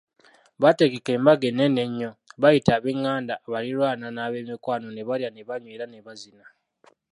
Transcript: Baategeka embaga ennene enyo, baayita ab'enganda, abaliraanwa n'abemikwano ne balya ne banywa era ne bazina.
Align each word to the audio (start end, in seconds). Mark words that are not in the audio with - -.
Baategeka 0.61 1.09
embaga 1.17 1.45
ennene 1.51 1.81
enyo, 1.87 2.09
baayita 2.41 2.71
ab'enganda, 2.77 3.33
abaliraanwa 3.47 4.07
n'abemikwano 4.11 4.87
ne 4.91 5.01
balya 5.09 5.29
ne 5.31 5.47
banywa 5.49 5.71
era 5.75 5.85
ne 5.89 5.99
bazina. 6.05 6.45